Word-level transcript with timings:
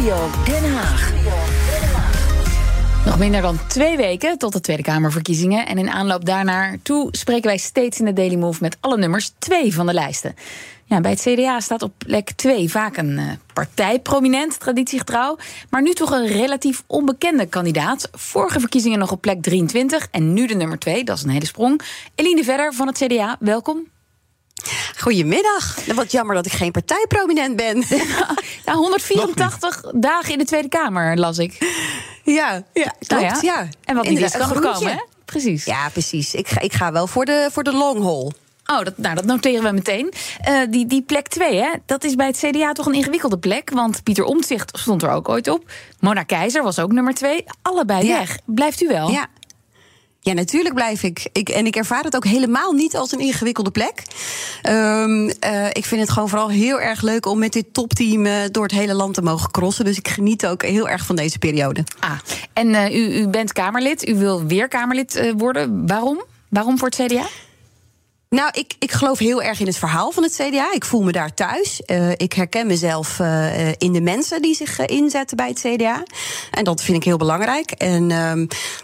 Den 0.00 0.72
Haag. 0.72 1.12
Nog 3.04 3.18
minder 3.18 3.42
dan 3.42 3.58
twee 3.68 3.96
weken 3.96 4.38
tot 4.38 4.52
de 4.52 4.60
Tweede 4.60 4.82
Kamerverkiezingen. 4.82 5.66
En 5.66 5.78
in 5.78 5.90
aanloop 5.90 6.24
daarnaar 6.24 6.78
toe 6.82 7.08
spreken 7.10 7.46
wij 7.46 7.56
steeds 7.56 7.98
in 7.98 8.04
de 8.04 8.12
Daily 8.12 8.34
Move 8.34 8.58
met 8.62 8.76
alle 8.80 8.96
nummers 8.96 9.32
twee 9.38 9.74
van 9.74 9.86
de 9.86 9.92
lijsten. 9.92 10.34
Ja, 10.84 11.00
bij 11.00 11.10
het 11.10 11.20
CDA 11.20 11.60
staat 11.60 11.82
op 11.82 11.92
plek 11.98 12.30
2 12.30 12.70
vaak 12.70 12.96
een 12.96 13.18
uh, 13.18 13.30
partij 13.52 13.98
prominent, 13.98 14.60
traditiegetrouw. 14.60 15.36
Maar 15.70 15.82
nu 15.82 15.92
toch 15.92 16.10
een 16.10 16.26
relatief 16.26 16.82
onbekende 16.86 17.46
kandidaat. 17.46 18.08
Vorige 18.12 18.60
verkiezingen 18.60 18.98
nog 18.98 19.12
op 19.12 19.20
plek 19.20 19.42
23 19.42 20.08
en 20.10 20.32
nu 20.32 20.46
de 20.46 20.54
nummer 20.54 20.78
2, 20.78 21.04
dat 21.04 21.16
is 21.16 21.22
een 21.22 21.30
hele 21.30 21.46
sprong. 21.46 21.80
Eline 22.14 22.44
Verder 22.44 22.74
van 22.74 22.86
het 22.86 22.96
CDA, 23.04 23.36
welkom. 23.40 23.86
Goedemiddag. 25.00 25.76
Wat 25.94 26.12
jammer 26.12 26.34
dat 26.34 26.46
ik 26.46 26.52
geen 26.52 26.70
partijprominent 26.70 27.56
ben. 27.56 27.84
Ja, 28.66 28.74
184 28.74 29.82
dagen 29.94 30.32
in 30.32 30.38
de 30.38 30.44
Tweede 30.44 30.68
Kamer, 30.68 31.18
las 31.18 31.38
ik. 31.38 31.58
Ja, 32.24 32.62
ja 32.72 32.94
klopt. 32.98 33.22
Nou 33.22 33.46
ja. 33.46 33.68
En 33.84 33.96
wat 33.96 34.08
niet 34.08 34.20
is, 34.20 34.30
kan 34.30 34.48
nog 34.48 34.60
komen, 34.60 34.92
hè? 34.92 35.04
Precies. 35.24 35.64
Ja, 35.64 35.88
precies. 35.88 36.34
Ik 36.34 36.48
ga, 36.48 36.60
ik 36.60 36.72
ga 36.72 36.92
wel 36.92 37.06
voor 37.06 37.24
de, 37.24 37.48
voor 37.52 37.62
de 37.62 37.72
long 37.72 38.02
haul. 38.02 38.32
Oh, 38.66 38.82
dat, 38.82 38.98
nou, 38.98 39.14
dat 39.14 39.24
noteren 39.24 39.62
we 39.62 39.70
meteen. 39.70 40.12
Uh, 40.48 40.60
die, 40.70 40.86
die 40.86 41.02
plek 41.02 41.28
2, 41.28 41.60
hè, 41.60 41.70
dat 41.86 42.04
is 42.04 42.14
bij 42.14 42.26
het 42.26 42.36
CDA 42.36 42.72
toch 42.72 42.86
een 42.86 42.94
ingewikkelde 42.94 43.38
plek. 43.38 43.70
Want 43.70 44.02
Pieter 44.02 44.24
Omtzigt 44.24 44.78
stond 44.78 45.02
er 45.02 45.10
ook 45.10 45.28
ooit 45.28 45.48
op. 45.48 45.70
Mona 46.00 46.22
Keizer 46.22 46.62
was 46.62 46.78
ook 46.78 46.92
nummer 46.92 47.14
2. 47.14 47.44
Allebei 47.62 48.06
ja. 48.06 48.18
weg. 48.18 48.38
Blijft 48.44 48.82
u 48.82 48.88
wel? 48.88 49.10
Ja. 49.10 49.26
Ja, 50.22 50.32
natuurlijk 50.32 50.74
blijf 50.74 51.02
ik. 51.02 51.28
ik. 51.32 51.48
En 51.48 51.66
ik 51.66 51.76
ervaar 51.76 52.02
het 52.02 52.16
ook 52.16 52.24
helemaal 52.24 52.72
niet 52.72 52.96
als 52.96 53.12
een 53.12 53.20
ingewikkelde 53.20 53.70
plek. 53.70 54.02
Um, 54.68 55.26
uh, 55.26 55.66
ik 55.72 55.84
vind 55.84 56.00
het 56.00 56.10
gewoon 56.10 56.28
vooral 56.28 56.48
heel 56.48 56.80
erg 56.80 57.02
leuk 57.02 57.26
om 57.26 57.38
met 57.38 57.52
dit 57.52 57.66
topteam 57.72 58.26
uh, 58.26 58.32
door 58.50 58.62
het 58.62 58.72
hele 58.72 58.94
land 58.94 59.14
te 59.14 59.22
mogen 59.22 59.50
crossen. 59.50 59.84
Dus 59.84 59.98
ik 59.98 60.08
geniet 60.08 60.46
ook 60.46 60.62
heel 60.62 60.88
erg 60.88 61.06
van 61.06 61.16
deze 61.16 61.38
periode. 61.38 61.84
Ah, 61.98 62.18
en 62.52 62.68
uh, 62.68 62.94
u, 62.94 63.20
u 63.20 63.28
bent 63.28 63.52
Kamerlid. 63.52 64.08
U 64.08 64.14
wil 64.14 64.46
weer 64.46 64.68
Kamerlid 64.68 65.32
worden. 65.36 65.86
Waarom? 65.86 66.22
Waarom 66.48 66.78
voor 66.78 66.88
het 66.88 67.06
CDA? 67.06 67.26
Nou, 68.30 68.50
ik, 68.52 68.74
ik 68.78 68.92
geloof 68.92 69.18
heel 69.18 69.42
erg 69.42 69.60
in 69.60 69.66
het 69.66 69.76
verhaal 69.76 70.10
van 70.10 70.22
het 70.22 70.34
CDA. 70.34 70.72
Ik 70.72 70.84
voel 70.84 71.02
me 71.02 71.12
daar 71.12 71.34
thuis. 71.34 71.82
Uh, 71.86 72.10
ik 72.10 72.32
herken 72.32 72.66
mezelf 72.66 73.18
uh, 73.18 73.68
in 73.68 73.92
de 73.92 74.00
mensen 74.00 74.42
die 74.42 74.54
zich 74.54 74.78
uh, 74.78 74.86
inzetten 74.86 75.36
bij 75.36 75.48
het 75.48 75.60
CDA. 75.60 76.02
En 76.50 76.64
dat 76.64 76.82
vind 76.82 76.96
ik 76.96 77.04
heel 77.04 77.16
belangrijk. 77.16 77.70
En 77.70 78.06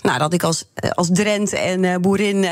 nou, 0.02 0.19
dat 0.19 0.33
ik 0.33 0.42
als, 0.42 0.64
als 0.94 1.08
Drent 1.12 1.52
en 1.52 2.00
boerin 2.00 2.47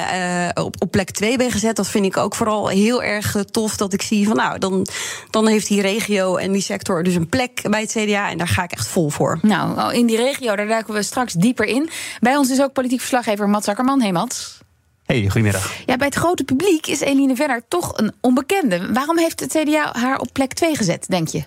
op, 0.55 0.83
op 0.83 0.91
plek 0.91 1.11
2 1.11 1.37
ben 1.37 1.51
gezet, 1.51 1.77
dat 1.77 1.89
vind 1.89 2.05
ik 2.05 2.17
ook 2.17 2.35
vooral 2.35 2.69
heel 2.69 3.03
erg 3.03 3.37
tof. 3.51 3.77
Dat 3.77 3.93
ik 3.93 4.03
zie 4.03 4.27
van 4.27 4.37
nou, 4.37 4.59
dan, 4.59 4.87
dan 5.31 5.47
heeft 5.47 5.69
die 5.69 5.81
regio 5.81 6.37
en 6.37 6.53
die 6.53 6.63
sector 6.63 7.03
dus 7.03 7.15
een 7.15 7.29
plek 7.29 7.63
bij 7.71 7.81
het 7.81 7.91
CDA. 7.91 8.31
En 8.31 8.39
daar 8.39 8.49
ga 8.49 8.63
ik 8.63 8.73
echt 8.73 8.87
vol 8.87 9.09
voor. 9.09 9.39
Nou, 9.43 9.95
in 9.95 10.07
die 10.07 10.17
regio, 10.17 10.57
daar 10.57 10.69
duiken 10.69 10.95
we 10.95 11.03
straks 11.03 11.33
dieper 11.33 11.67
in. 11.67 11.91
Bij 12.21 12.37
ons 12.37 12.51
is 12.51 12.61
ook 12.61 12.73
politiek 12.73 13.01
verslaggever 13.01 13.49
Mats 13.49 13.69
Akkerman. 13.69 14.01
Hey 14.01 14.13
Mats. 14.13 14.64
Hey, 15.05 15.23
goedemiddag. 15.23 15.73
Ja, 15.87 15.97
bij 15.97 16.07
het 16.07 16.17
grote 16.17 16.45
publiek 16.45 16.87
is 16.87 17.01
Eline 17.01 17.37
Venner 17.37 17.63
toch 17.69 17.99
een 17.99 18.13
onbekende. 18.21 18.93
Waarom 18.93 19.19
heeft 19.19 19.41
het 19.41 19.51
CDA 19.51 19.93
haar 19.93 20.19
op 20.19 20.29
plek 20.33 20.53
2 20.53 20.77
gezet, 20.77 21.07
denk 21.09 21.29
je? 21.29 21.45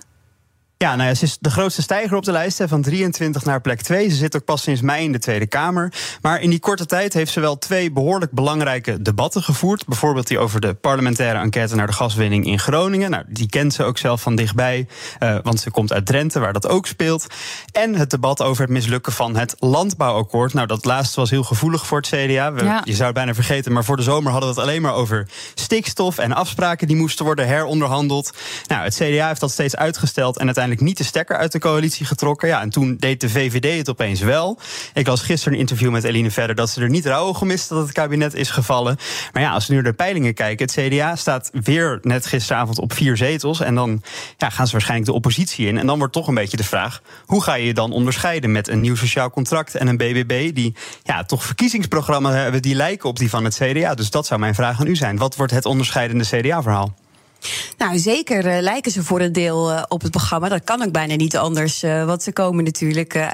Ja, 0.79 0.95
nou 0.95 1.09
ja, 1.09 1.15
ze 1.15 1.23
is 1.23 1.37
de 1.39 1.49
grootste 1.49 1.81
stijger 1.81 2.17
op 2.17 2.23
de 2.23 2.31
lijst, 2.31 2.61
van 2.65 2.81
23 2.81 3.45
naar 3.45 3.61
plek 3.61 3.81
2. 3.81 4.09
Ze 4.09 4.15
zit 4.15 4.35
ook 4.35 4.43
pas 4.43 4.61
sinds 4.61 4.81
mei 4.81 5.03
in 5.03 5.11
de 5.11 5.19
Tweede 5.19 5.47
Kamer. 5.47 5.93
Maar 6.21 6.41
in 6.41 6.49
die 6.49 6.59
korte 6.59 6.85
tijd 6.85 7.13
heeft 7.13 7.31
ze 7.31 7.39
wel 7.39 7.57
twee 7.57 7.91
behoorlijk 7.91 8.31
belangrijke 8.31 9.01
debatten 9.01 9.43
gevoerd. 9.43 9.85
Bijvoorbeeld 9.85 10.27
die 10.27 10.39
over 10.39 10.61
de 10.61 10.73
parlementaire 10.73 11.39
enquête 11.39 11.75
naar 11.75 11.87
de 11.87 11.93
gaswinning 11.93 12.45
in 12.45 12.59
Groningen. 12.59 13.09
Nou, 13.09 13.23
die 13.27 13.49
kent 13.49 13.73
ze 13.73 13.83
ook 13.83 13.97
zelf 13.97 14.21
van 14.21 14.35
dichtbij, 14.35 14.87
uh, 15.19 15.37
want 15.43 15.59
ze 15.59 15.71
komt 15.71 15.93
uit 15.93 16.05
Drenthe, 16.05 16.39
waar 16.39 16.53
dat 16.53 16.67
ook 16.67 16.87
speelt. 16.87 17.27
En 17.71 17.95
het 17.95 18.09
debat 18.09 18.41
over 18.41 18.61
het 18.61 18.71
mislukken 18.71 19.13
van 19.13 19.35
het 19.35 19.55
landbouwakkoord. 19.59 20.53
Nou, 20.53 20.67
dat 20.67 20.85
laatste 20.85 21.19
was 21.19 21.29
heel 21.29 21.43
gevoelig 21.43 21.85
voor 21.85 21.97
het 21.97 22.07
CDA. 22.07 22.53
We, 22.53 22.63
ja. 22.63 22.81
Je 22.83 22.93
zou 22.93 23.05
het 23.05 23.13
bijna 23.13 23.33
vergeten, 23.33 23.71
maar 23.71 23.83
voor 23.83 23.97
de 23.97 24.03
zomer 24.03 24.31
hadden 24.31 24.49
we 24.49 24.55
het 24.55 24.69
alleen 24.69 24.81
maar 24.81 24.93
over 24.93 25.27
stikstof 25.53 26.17
en 26.17 26.33
afspraken 26.33 26.87
die 26.87 26.95
moesten 26.95 27.25
worden 27.25 27.47
heronderhandeld. 27.47 28.31
Nou, 28.67 28.83
het 28.83 28.95
CDA 28.95 29.27
heeft 29.27 29.39
dat 29.39 29.51
steeds 29.51 29.75
uitgesteld 29.75 30.37
en 30.37 30.45
uiteindelijk 30.45 30.65
niet 30.75 30.97
de 30.97 31.03
stekker 31.03 31.37
uit 31.37 31.51
de 31.51 31.59
coalitie 31.59 32.05
getrokken. 32.05 32.47
Ja, 32.47 32.61
en 32.61 32.69
toen 32.69 32.97
deed 32.99 33.21
de 33.21 33.29
VVD 33.29 33.77
het 33.77 33.89
opeens 33.89 34.19
wel. 34.19 34.59
Ik 34.93 35.07
las 35.07 35.21
gisteren 35.21 35.53
een 35.53 35.59
interview 35.59 35.91
met 35.91 36.03
Eline 36.03 36.31
Verder 36.31 36.55
dat 36.55 36.69
ze 36.69 36.81
er 36.81 36.89
niet 36.89 37.05
rauw 37.05 37.33
gemist 37.33 37.69
dat 37.69 37.81
het 37.81 37.91
kabinet 37.91 38.33
is 38.33 38.49
gevallen. 38.49 38.97
Maar 39.33 39.41
ja, 39.41 39.51
als 39.51 39.67
we 39.67 39.73
nu 39.73 39.81
naar 39.81 39.91
de 39.91 39.97
peilingen 39.97 40.33
kijken, 40.33 40.65
het 40.65 40.75
CDA 40.75 41.15
staat 41.15 41.49
weer 41.53 41.99
net 42.01 42.25
gisteravond 42.25 42.79
op 42.79 42.93
vier 42.93 43.17
zetels. 43.17 43.59
En 43.59 43.75
dan 43.75 44.01
ja, 44.37 44.49
gaan 44.49 44.65
ze 44.65 44.71
waarschijnlijk 44.71 45.09
de 45.09 45.15
oppositie 45.15 45.67
in. 45.67 45.77
En 45.77 45.87
dan 45.87 45.97
wordt 45.97 46.13
toch 46.13 46.27
een 46.27 46.33
beetje 46.33 46.57
de 46.57 46.63
vraag: 46.63 47.01
hoe 47.25 47.43
ga 47.43 47.53
je 47.53 47.65
je 47.65 47.73
dan 47.73 47.91
onderscheiden 47.91 48.51
met 48.51 48.67
een 48.67 48.81
nieuw 48.81 48.95
sociaal 48.95 49.29
contract 49.29 49.75
en 49.75 49.87
een 49.87 49.97
BBB 49.97 50.53
die 50.53 50.75
ja, 51.03 51.23
toch 51.23 51.43
verkiezingsprogramma's 51.43 52.33
hebben 52.33 52.61
die 52.61 52.75
lijken 52.75 53.09
op 53.09 53.17
die 53.17 53.29
van 53.29 53.43
het 53.43 53.55
CDA? 53.61 53.93
Dus 53.93 54.09
dat 54.09 54.25
zou 54.25 54.39
mijn 54.39 54.55
vraag 54.55 54.79
aan 54.79 54.87
u 54.87 54.95
zijn. 54.95 55.17
Wat 55.17 55.35
wordt 55.35 55.51
het 55.51 55.65
onderscheidende 55.65 56.23
CDA-verhaal? 56.23 56.93
Nou, 57.77 57.99
zeker 57.99 58.45
uh, 58.45 58.61
lijken 58.61 58.91
ze 58.91 59.03
voor 59.03 59.21
een 59.21 59.31
deel 59.31 59.71
uh, 59.71 59.83
op 59.87 60.01
het 60.01 60.11
programma. 60.11 60.49
Dat 60.49 60.63
kan 60.63 60.83
ook 60.83 60.91
bijna 60.91 61.15
niet 61.15 61.37
anders. 61.37 61.83
Uh, 61.83 62.05
want 62.05 62.23
ze 62.23 62.33
komen 62.33 62.63
natuurlijk 62.63 63.29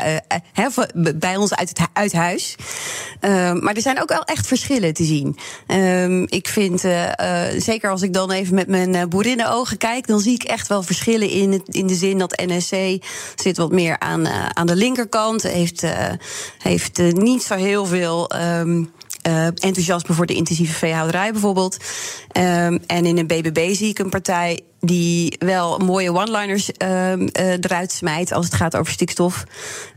bij 1.16 1.36
ons 1.36 1.54
uit, 1.54 1.70
het, 1.70 1.80
uit 1.94 2.14
huis. 2.14 2.56
maar 3.62 3.74
er 3.74 3.82
zijn 3.82 4.02
ook 4.02 4.10
wel 4.10 4.24
echt 4.24 4.48
verschillen 4.48 4.94
te 4.94 5.04
zien. 5.04 5.38
Ehm, 5.68 6.24
ik 6.28 6.48
vind, 6.48 6.80
zeker 7.58 7.90
als 7.90 8.02
ik 8.02 8.14
dan 8.14 8.32
even 8.32 8.56
met 8.56 8.68
mijn 8.68 9.10
boerinnenogen 9.10 9.78
kijk... 9.78 10.08
dan 10.08 10.20
zie 10.20 10.34
ik 10.34 10.44
echt 10.44 10.68
wel 10.68 10.84
verschillen 10.84 11.30
in, 11.30 11.62
in 11.66 11.88
de 11.88 11.96
zin 11.96 12.18
dat 12.18 12.42
NSC 12.46 12.76
zit 13.36 13.58
wat 13.58 13.72
meer 13.72 14.00
aan, 14.00 14.28
aan 14.28 14.68
de 14.68 14.76
linkerkant. 14.76 15.44
Heeft, 15.44 15.84
heeft 16.58 16.98
niet 17.14 17.44
zo 17.44 17.56
heel 17.56 17.86
veel... 17.86 18.32
Um, 18.36 18.92
uh, 19.28 19.46
enthousiasme 19.46 20.16
voor 20.16 20.26
de 20.26 20.34
intensieve 20.34 20.74
veehouderij 20.74 21.32
bijvoorbeeld. 21.32 21.78
Um, 22.38 22.80
en 22.88 23.06
in 23.06 23.18
een 23.18 23.28
BBB 23.28 23.74
zie 23.76 23.90
ik 23.90 24.00
een 24.00 24.10
partij 24.10 24.62
die 24.80 25.36
wel 25.40 25.78
mooie 25.78 26.14
one-liners 26.14 26.70
uh, 26.84 27.12
uh, 27.16 27.28
eruit 27.36 27.92
smijt 27.92 28.32
als 28.32 28.46
het 28.46 28.54
gaat 28.54 28.78
over 28.78 28.94
stikstof. 28.94 29.44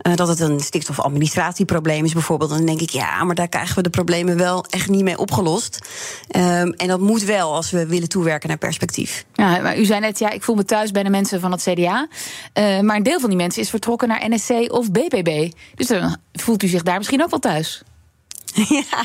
Uh, 0.02 0.14
dat 0.14 0.28
het 0.28 0.40
een 0.40 0.60
stikstofadministratieprobleem 0.60 2.04
is 2.04 2.12
bijvoorbeeld. 2.12 2.50
Dan 2.50 2.66
denk 2.66 2.80
ik, 2.80 2.90
ja, 2.90 3.24
maar 3.24 3.34
daar 3.34 3.48
krijgen 3.48 3.76
we 3.76 3.82
de 3.82 3.90
problemen 3.90 4.36
wel 4.36 4.64
echt 4.70 4.88
niet 4.88 5.02
mee 5.02 5.18
opgelost. 5.18 5.88
Um, 6.36 6.42
en 6.72 6.86
dat 6.86 7.00
moet 7.00 7.22
wel 7.22 7.54
als 7.54 7.70
we 7.70 7.86
willen 7.86 8.08
toewerken 8.08 8.48
naar 8.48 8.58
perspectief. 8.58 9.24
Ja, 9.32 9.60
maar 9.60 9.78
u 9.78 9.84
zei 9.84 10.00
net, 10.00 10.18
ja, 10.18 10.30
ik 10.30 10.42
voel 10.42 10.54
me 10.54 10.64
thuis 10.64 10.90
bij 10.90 11.02
de 11.02 11.10
mensen 11.10 11.40
van 11.40 11.52
het 11.52 11.62
CDA. 11.62 12.08
maar 12.82 12.96
een 12.96 13.02
deel 13.02 13.20
van 13.20 13.28
die 13.28 13.38
mensen 13.38 13.62
is 13.62 13.70
vertrokken 13.70 14.08
naar 14.08 14.28
NSC 14.28 14.50
of 14.72 14.90
BBB. 14.90 15.50
Dus 15.74 15.86
dan 15.86 16.16
voelt 16.32 16.62
u 16.62 16.68
zich 16.68 16.82
daar 16.82 16.98
misschien 16.98 17.22
ook 17.22 17.30
wel 17.30 17.38
thuis. 17.38 17.82
Ja, 18.68 19.04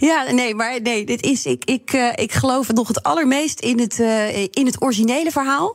ja, 0.00 0.32
nee, 0.32 0.54
maar 0.54 0.80
nee, 0.82 1.04
dit 1.04 1.22
is, 1.22 1.46
ik, 1.46 1.64
ik, 1.64 1.92
uh, 1.92 2.08
ik 2.14 2.32
geloof 2.32 2.72
nog 2.72 2.88
het 2.88 3.02
allermeest 3.02 3.60
in 3.60 3.80
het, 3.80 3.98
uh, 3.98 4.38
in 4.38 4.66
het 4.66 4.82
originele 4.82 5.30
verhaal. 5.30 5.74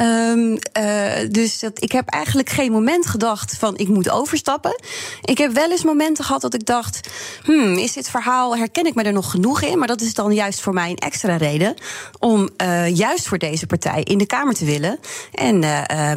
Um, 0.00 0.58
uh, 0.78 1.12
dus 1.30 1.58
dat, 1.58 1.82
ik 1.82 1.92
heb 1.92 2.08
eigenlijk 2.08 2.48
geen 2.48 2.72
moment 2.72 3.06
gedacht 3.06 3.56
van 3.58 3.76
ik 3.76 3.88
moet 3.88 4.10
overstappen. 4.10 4.80
Ik 5.22 5.38
heb 5.38 5.52
wel 5.52 5.70
eens 5.70 5.84
momenten 5.84 6.24
gehad 6.24 6.40
dat 6.40 6.54
ik 6.54 6.66
dacht, 6.66 7.08
hmm, 7.44 7.76
is 7.76 7.92
dit 7.92 8.10
verhaal, 8.10 8.56
herken 8.56 8.86
ik 8.86 8.94
me 8.94 9.02
er 9.02 9.12
nog 9.12 9.30
genoeg 9.30 9.62
in? 9.62 9.78
Maar 9.78 9.88
dat 9.88 10.00
is 10.00 10.14
dan 10.14 10.32
juist 10.32 10.60
voor 10.60 10.74
mij 10.74 10.90
een 10.90 10.96
extra 10.96 11.36
reden 11.36 11.74
om 12.18 12.48
juist 12.92 13.28
voor 13.28 13.38
deze 13.38 13.66
partij 13.66 14.02
in 14.02 14.18
de 14.18 14.26
Kamer 14.26 14.54
te 14.54 14.64
willen. 14.64 14.98
En 15.32 15.58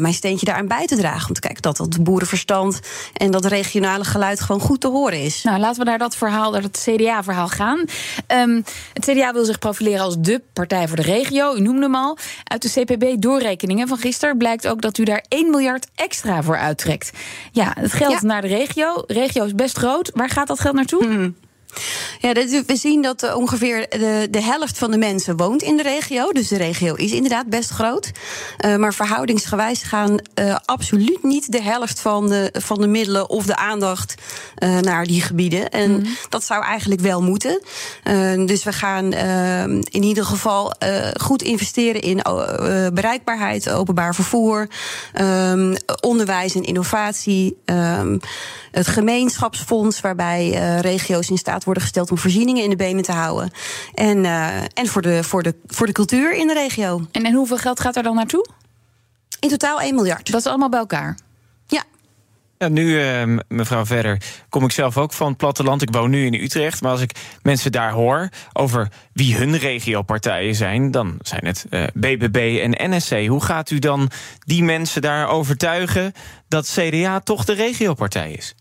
mijn 0.02 0.14
steentje 0.14 0.46
daaraan 0.46 0.68
bij 0.68 0.86
te 0.86 0.96
dragen. 0.96 1.28
Om 1.28 1.34
te 1.34 1.40
kijken 1.40 1.62
dat 1.62 1.78
dat 1.78 2.04
boerenverstand 2.04 2.80
en 3.14 3.32
dat 3.32 3.46
regionale 3.46 4.04
geluid 4.04 4.42
gewoon 4.42 4.62
goed 4.62 4.82
te 4.82 4.88
horen 4.88 5.22
is. 5.22 5.44
Nou, 5.44 5.60
laten 5.60 5.84
we 5.84 5.90
naar 5.90 5.98
dat 5.98 6.16
verhaal, 6.24 6.52
naar 6.52 6.62
het 6.62 6.88
CDA-verhaal 6.90 7.48
gaan. 7.48 7.80
Um, 8.28 8.64
het 8.94 9.06
CDA 9.06 9.34
wil 9.34 9.46
zich 9.46 9.60
profileren 9.60 10.02
als 10.02 10.16
de 10.20 10.42
partij 10.54 10.88
voor 10.88 10.98
de 10.98 11.04
regio. 11.04 11.56
U 11.56 11.62
noemde 11.62 11.82
hem 11.82 11.96
al. 11.96 12.18
Uit 12.44 12.62
de 12.62 12.84
CPB-doorrekeningen 12.84 13.88
van 13.88 13.98
gisteren 13.98 14.38
blijkt 14.38 14.68
ook 14.68 14.82
dat 14.82 14.98
u 14.98 15.04
daar 15.04 15.24
1 15.28 15.50
miljard 15.50 15.88
extra 15.96 16.44
voor 16.44 16.58
uittrekt. 16.58 17.12
Ja, 17.52 17.75
het 17.80 17.94
geld 17.94 18.12
ja. 18.12 18.20
naar 18.22 18.42
de 18.42 18.48
regio. 18.48 19.04
Regio 19.08 19.44
is 19.46 19.56
best 19.56 19.78
groot. 19.78 20.12
Waar 20.14 20.30
gaat 20.30 20.48
dat 20.48 20.60
geld 20.60 20.75
naartoe? 20.75 21.06
Hmm. 21.06 21.36
Ja, 22.20 22.34
we 22.66 22.75
zien 22.75 23.02
dat 23.02 23.24
uh, 23.24 23.36
ongeveer 23.36 23.86
de, 23.90 24.28
de 24.31 24.42
helft 24.42 24.78
van 24.78 24.92
de 24.92 24.98
mensen 24.98 25.38
woont 25.38 25.62
in 25.62 25.78
de 25.78 25.84
regio. 25.84 26.31
Dus 26.31 26.48
de 26.48 26.58
regio 26.58 26.94
is 26.94 27.12
inderdaad 27.12 27.48
best 27.48 27.70
groot. 27.70 28.12
Uh, 28.66 28.75
maar 28.75 28.94
verhoudingsgewijs 28.94 29.84
gaan 29.84 30.18
uh, 30.36 30.56
absoluut 30.66 31.24
niet 31.24 31.52
de 31.52 31.62
helft 31.62 32.00
van 32.00 32.30
de, 32.30 32.54
van 32.54 32.81
de 32.81 32.88
middelen 32.88 33.30
of 33.30 33.46
de 33.46 33.56
aandacht 33.56 34.16
naar 34.81 35.06
die 35.06 35.22
gebieden. 35.22 35.70
En 35.70 35.92
mm 35.92 35.96
-hmm. 35.96 36.16
dat 36.30 36.44
zou 36.44 36.64
eigenlijk 36.64 37.02
wel 37.02 37.22
moeten. 37.22 37.62
dus 38.46 38.64
we 38.64 38.74
gaan 38.74 39.14
in 39.84 40.04
ieder 40.04 40.26
geval 40.26 40.74
goed 41.19 41.42
investeren 41.42 42.02
in 42.02 42.22
bereikbaarheid, 42.94 43.69
openbaar 43.69 44.16
vervoer, 44.16 44.68
onderwijs 46.02 46.56
en 46.56 46.64
innovatie. 46.64 47.58
Het 48.72 48.88
gemeenschapsfonds, 48.88 50.02
waarbij 50.02 50.50
regio's 50.81 51.30
in 51.30 51.38
staat 51.38 51.62
worden 51.63 51.83
gesteld 51.83 52.12
om 52.12 52.18
voorzieningen 52.18 52.63
in 52.63 52.69
de 52.69 52.75
benen 52.75 53.04
te 53.04 53.12
houden. 53.12 53.51
En, 53.94 54.18
uh, 54.18 54.62
en 54.62 54.88
voor, 54.88 55.01
de, 55.01 55.24
voor, 55.24 55.44
de, 55.44 55.56
voor 55.68 55.86
de 55.86 55.92
cultuur 55.92 56.33
in 56.33 56.48
de 56.48 56.54
regio. 56.54 57.01
En, 57.12 57.24
en 57.24 57.33
hoeveel 57.33 57.57
geld 57.57 57.80
gaat 57.80 57.95
er 57.95 58.04
dan 58.04 58.15
naartoe? 58.15 58.48
In 59.39 59.50
totaal 59.50 59.81
1 59.81 59.95
miljard. 59.95 60.31
Dat 60.31 60.39
is 60.39 60.48
allemaal 60.48 60.69
bij 60.69 60.80
elkaar? 60.80 61.18
Ja, 62.63 62.69
nu, 62.69 63.01
uh, 63.01 63.38
mevrouw 63.48 63.86
Verder, 63.86 64.21
kom 64.50 64.63
ik 64.63 64.71
zelf 64.71 64.98
ook 64.98 65.13
van 65.13 65.27
het 65.27 65.38
platteland. 65.38 65.81
Ik 65.81 65.92
woon 65.92 66.10
nu 66.10 66.25
in 66.25 66.33
Utrecht. 66.33 66.81
Maar 66.81 66.92
als 66.92 67.01
ik 67.01 67.12
mensen 67.42 67.71
daar 67.71 67.92
hoor 67.92 68.30
over 68.54 68.88
wie 69.13 69.36
hun 69.36 69.57
regiopartijen 69.57 70.56
zijn, 70.56 70.92
dan 70.92 71.19
zijn 71.21 71.45
het 71.45 71.66
uh, 71.69 71.83
eh, 71.83 71.89
BBB 71.94 72.59
en 72.62 72.95
NSC. 72.95 73.27
Hoe 73.27 73.44
gaat 73.44 73.69
u 73.69 73.80
dan 73.80 74.12
die 74.39 74.63
mensen 74.63 75.01
daar 75.01 75.27
overtuigen 75.27 76.13
dat 76.48 76.74
CDA 76.75 77.19
toch 77.19 77.45
de 77.45 77.54
regiopartij 77.54 78.31
is? 78.31 78.56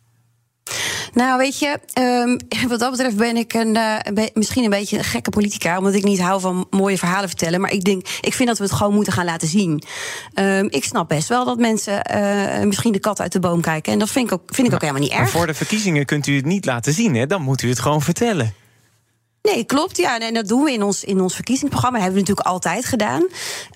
Nou, 1.13 1.39
weet 1.39 1.59
je, 1.59 1.79
um, 2.01 2.39
wat 2.71 2.79
dat 2.79 2.91
betreft 2.91 3.17
ben 3.17 3.37
ik 3.37 3.55
een, 3.55 3.77
uh, 3.77 4.27
misschien 4.35 4.65
een 4.65 4.71
beetje 4.71 4.99
een 4.99 5.05
gekke 5.05 5.31
politica, 5.31 5.79
omdat 5.79 5.95
ik 5.95 6.05
niet 6.05 6.21
hou 6.21 6.41
van 6.41 6.67
mooie 6.71 6.99
verhalen 6.99 7.29
vertellen. 7.29 7.61
Maar 7.61 7.73
ik 7.73 7.85
denk, 7.85 8.07
ik 8.21 8.35
vind 8.35 8.49
dat 8.49 8.59
we 8.59 8.65
het 8.65 8.73
gewoon 8.73 8.95
moeten 8.95 9.13
gaan 9.13 9.25
laten 9.25 9.49
zien. 9.49 9.83
Um, 10.35 10.67
ik 10.71 10.85
snap 10.85 11.09
best 11.09 11.29
wel 11.29 11.45
dat 11.45 11.59
mensen 11.59 12.03
uh, 12.15 12.65
misschien 12.65 12.93
de 12.93 12.99
kat 12.99 13.21
uit 13.21 13.33
de 13.33 13.41
boom 13.41 13.61
kijken. 13.61 13.93
En 13.93 13.99
dat 13.99 14.11
vind 14.11 14.27
ik 14.27 14.33
ook, 14.33 14.43
vind 14.47 14.67
ik 14.67 14.75
ook 14.75 14.81
helemaal 14.81 15.03
niet 15.03 15.11
erg. 15.11 15.21
Maar 15.21 15.31
voor 15.31 15.47
de 15.47 15.55
verkiezingen 15.55 16.05
kunt 16.05 16.27
u 16.27 16.37
het 16.37 16.45
niet 16.45 16.65
laten 16.65 16.93
zien, 16.93 17.15
hè? 17.15 17.27
Dan 17.27 17.43
moet 17.43 17.63
u 17.63 17.69
het 17.69 17.79
gewoon 17.79 18.03
vertellen. 18.03 18.55
Nee, 19.43 19.65
klopt. 19.65 19.97
Ja, 19.97 20.19
en 20.19 20.35
dat 20.35 20.49
doen 20.49 20.63
we 20.63 20.73
in 20.73 20.83
ons, 20.83 21.05
in 21.05 21.21
ons 21.21 21.35
verkiezingsprogramma. 21.35 21.99
Dat 21.99 22.07
hebben 22.07 22.23
we 22.23 22.29
natuurlijk 22.29 22.55
altijd 22.55 22.85
gedaan. 22.85 23.23
Uh, 23.23 23.31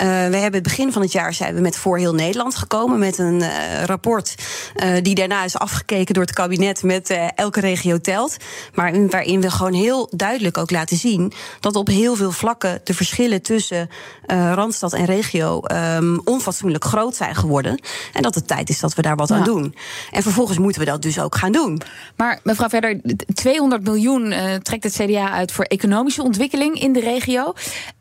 we 0.07 0.37
hebben 0.37 0.53
het 0.53 0.63
begin 0.63 0.93
van 0.93 1.03
het 1.03 1.13
jaar 1.13 1.35
zijn 1.35 1.55
we 1.55 1.61
met 1.61 1.77
Voor 1.77 1.99
Heel 1.99 2.15
Nederland 2.15 2.55
gekomen. 2.55 2.99
Met 2.99 3.19
een 3.19 3.41
uh, 3.41 3.83
rapport 3.85 4.35
uh, 4.77 4.97
die 5.03 5.15
daarna 5.15 5.45
is 5.45 5.59
afgekeken 5.59 6.15
door 6.15 6.23
het 6.23 6.33
kabinet 6.33 6.83
met 6.83 7.19
elke 7.35 7.61
regio 7.61 7.99
telt. 7.99 8.37
Maar 8.75 9.07
waarin 9.09 9.41
we 9.41 9.51
gewoon 9.51 9.73
heel 9.73 10.09
duidelijk 10.11 10.59
ook 10.59 10.71
laten 10.71 10.97
zien 10.97 11.33
dat 11.61 11.77
op 11.77 11.87
heel 11.87 12.17
veel 12.17 12.33
vlakken 12.33 12.81
de 12.85 12.95
verschillen 12.95 13.43
tussen 13.43 13.91
Randstad 14.27 14.93
en 14.93 15.05
regio 15.05 15.63
um, 15.73 16.21
onfatsoenlijk 16.25 16.85
groot 16.85 17.17
zijn 17.17 17.35
geworden. 17.35 17.81
En 18.13 18.23
dat 18.23 18.35
het 18.35 18.47
tijd 18.47 18.69
is 18.69 18.81
dat 18.81 18.95
we 18.95 19.03
daar 19.03 19.17
wat 19.17 19.29
ja. 19.29 19.35
aan 19.35 19.45
doen. 19.45 19.75
En 20.11 20.23
vervolgens 20.23 20.59
moeten 20.59 20.81
we 20.81 20.87
dat 20.87 21.03
dus 21.03 21.21
ook 21.21 21.37
gaan 21.37 21.53
doen. 21.53 21.81
Maar 22.17 22.41
mevrouw 22.43 22.69
Verder, 22.69 23.01
200 23.35 23.85
miljoen 23.85 24.35
trekt 24.63 24.85
het 24.85 24.93
CDA 24.93 25.31
uit 25.31 25.53
voor 25.57 25.65
economische 25.65 26.23
ontwikkeling 26.23 26.81
in 26.81 26.93
de 26.93 27.01
regio. 27.01 27.53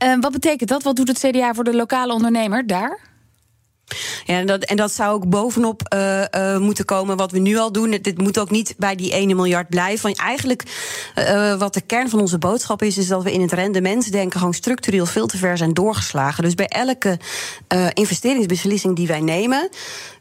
Uh, 0.03 0.17
wat 0.19 0.31
betekent 0.31 0.69
dat? 0.69 0.83
Wat 0.83 0.95
doet 0.95 1.07
het 1.07 1.19
CDA 1.19 1.53
voor 1.53 1.63
de 1.63 1.75
lokale 1.75 2.13
ondernemer 2.13 2.67
daar? 2.67 3.14
Ja, 4.25 4.37
en 4.37 4.45
dat, 4.45 4.63
en 4.63 4.75
dat 4.75 4.91
zou 4.91 5.13
ook 5.13 5.29
bovenop 5.29 5.81
uh, 5.93 6.21
uh, 6.21 6.57
moeten 6.57 6.85
komen 6.85 7.17
wat 7.17 7.31
we 7.31 7.39
nu 7.39 7.57
al 7.57 7.71
doen. 7.71 7.91
Dit 8.01 8.17
moet 8.17 8.39
ook 8.39 8.49
niet 8.49 8.73
bij 8.77 8.95
die 8.95 9.11
1 9.11 9.35
miljard 9.35 9.69
blijven. 9.69 10.03
Want 10.03 10.17
eigenlijk, 10.17 10.63
uh, 11.15 11.55
wat 11.55 11.73
de 11.73 11.81
kern 11.81 12.09
van 12.09 12.19
onze 12.19 12.37
boodschap 12.37 12.81
is, 12.81 12.97
is 12.97 13.07
dat 13.07 13.23
we 13.23 13.31
in 13.31 13.41
het 13.41 13.51
rendementsdenken 13.51 14.39
gewoon 14.39 14.53
structureel 14.53 15.05
veel 15.05 15.27
te 15.27 15.37
ver 15.37 15.57
zijn 15.57 15.73
doorgeslagen. 15.73 16.43
Dus 16.43 16.55
bij 16.55 16.67
elke 16.67 17.19
investeringsbeslissing 17.93 18.95
die 18.95 19.07
wij 19.07 19.21
nemen, 19.21 19.69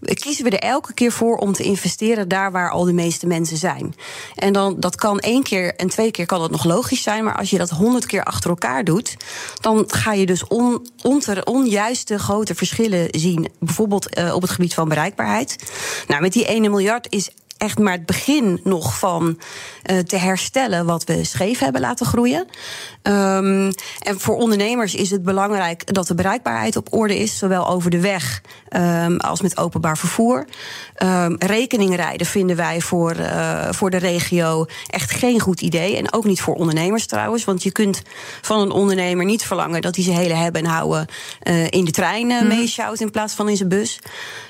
kiezen 0.00 0.44
we 0.44 0.50
er 0.50 0.68
elke 0.68 0.94
keer 0.94 1.12
voor 1.12 1.36
om 1.36 1.52
te 1.52 1.62
investeren 1.62 2.28
daar 2.28 2.52
waar 2.52 2.70
al 2.70 2.84
de 2.84 2.92
meeste 2.92 3.26
mensen 3.26 3.56
zijn. 3.56 3.94
En 4.34 4.52
dan, 4.52 4.80
dat 4.80 4.96
kan 4.96 5.18
één 5.18 5.42
keer 5.42 5.74
en 5.74 5.88
twee 5.88 6.10
keer 6.10 6.26
kan 6.26 6.40
dat 6.40 6.50
nog 6.50 6.64
logisch 6.64 7.02
zijn. 7.02 7.24
Maar 7.24 7.36
als 7.36 7.50
je 7.50 7.58
dat 7.58 7.70
honderd 7.70 8.06
keer 8.06 8.24
achter 8.24 8.50
elkaar 8.50 8.84
doet, 8.84 9.16
dan 9.60 9.84
ga 9.86 10.12
je 10.12 10.26
dus 10.26 10.46
on, 10.46 10.86
onjuiste 11.44 12.18
grote 12.18 12.54
verschillen 12.54 13.08
zien 13.10 13.48
bijvoorbeeld 13.64 14.18
uh, 14.18 14.34
op 14.34 14.42
het 14.42 14.50
gebied 14.50 14.74
van 14.74 14.88
bereikbaarheid. 14.88 15.72
Nou, 16.08 16.20
met 16.22 16.32
die 16.32 16.46
1 16.46 16.60
miljard 16.60 17.06
is 17.12 17.30
echt 17.64 17.78
maar 17.78 17.92
het 17.92 18.06
begin 18.06 18.60
nog 18.64 18.98
van 18.98 19.38
uh, 19.90 19.98
te 19.98 20.16
herstellen 20.16 20.86
wat 20.86 21.04
we 21.04 21.24
scheef 21.24 21.58
hebben 21.58 21.80
laten 21.80 22.06
groeien. 22.06 22.46
Um, 23.02 23.72
en 23.98 24.20
voor 24.20 24.36
ondernemers 24.36 24.94
is 24.94 25.10
het 25.10 25.22
belangrijk 25.22 25.94
dat 25.94 26.06
de 26.06 26.14
bereikbaarheid 26.14 26.76
op 26.76 26.92
orde 26.92 27.18
is, 27.18 27.38
zowel 27.38 27.68
over 27.68 27.90
de 27.90 28.00
weg 28.00 28.42
um, 28.76 29.16
als 29.16 29.40
met 29.42 29.56
openbaar 29.58 29.98
vervoer. 29.98 30.46
Um, 31.02 31.36
rekening 31.38 31.96
rijden 31.96 32.26
vinden 32.26 32.56
wij 32.56 32.80
voor, 32.80 33.16
uh, 33.16 33.68
voor 33.70 33.90
de 33.90 33.96
regio 33.96 34.66
echt 34.86 35.10
geen 35.10 35.40
goed 35.40 35.60
idee. 35.60 35.96
En 35.96 36.12
ook 36.12 36.24
niet 36.24 36.40
voor 36.40 36.54
ondernemers 36.54 37.06
trouwens. 37.06 37.44
Want 37.44 37.62
je 37.62 37.72
kunt 37.72 38.02
van 38.40 38.60
een 38.60 38.70
ondernemer 38.70 39.24
niet 39.24 39.44
verlangen 39.44 39.82
dat 39.82 39.94
hij 39.94 40.04
zijn 40.04 40.16
hele 40.16 40.34
hebben 40.34 40.62
en 40.64 40.70
houden 40.70 41.06
uh, 41.42 41.66
in 41.70 41.84
de 41.84 41.90
trein 41.90 42.30
uh, 42.30 42.42
meesjouwt 42.42 43.00
in 43.00 43.10
plaats 43.10 43.34
van 43.34 43.48
in 43.48 43.56
zijn 43.56 43.68
bus. 43.68 43.98